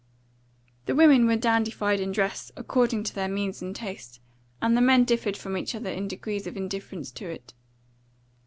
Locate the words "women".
0.95-1.27